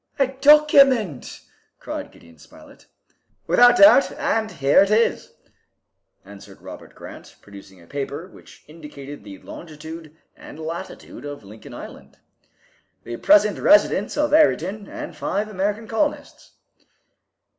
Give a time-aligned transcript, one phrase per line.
[0.17, 1.41] "A document!"
[1.79, 2.87] cried Gideon Spilett.
[3.45, 5.33] "Without doubt, and here it is,"
[6.25, 12.17] answered Robert Grant, producing a paper which indicated the longitude and latitude of Lincoln Island,
[13.03, 16.53] "the present residence of Ayrton and five American colonists."